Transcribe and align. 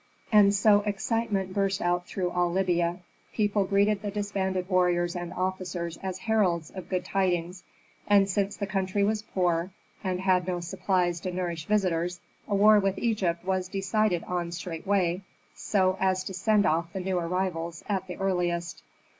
And 0.31 0.51
so 0.51 0.79
excitement 0.81 1.53
burst 1.53 1.79
out 1.79 2.07
through 2.07 2.31
all 2.31 2.51
Libya. 2.51 3.01
People 3.35 3.65
greeted 3.65 4.01
the 4.01 4.09
disbanded 4.09 4.67
warriors 4.67 5.15
and 5.15 5.31
officers 5.31 5.97
as 5.97 6.17
heralds 6.17 6.71
of 6.71 6.89
good 6.89 7.05
tidings. 7.05 7.63
And 8.07 8.27
since 8.27 8.57
the 8.57 8.65
country 8.65 9.03
was 9.03 9.21
poor, 9.21 9.69
and 10.03 10.19
had 10.21 10.47
no 10.47 10.59
supplies 10.59 11.19
to 11.19 11.31
nourish 11.31 11.65
visitors, 11.67 12.19
a 12.47 12.55
war 12.55 12.79
with 12.79 12.97
Egypt 12.97 13.45
was 13.45 13.67
decided 13.69 14.23
on 14.23 14.51
straightway, 14.51 15.21
so 15.53 15.97
as 15.99 16.23
to 16.23 16.33
send 16.33 16.65
off 16.65 16.91
the 16.93 16.99
new 16.99 17.19
arrivals 17.19 17.83
at 17.87 18.07
the 18.07 18.17
earliest. 18.17 18.81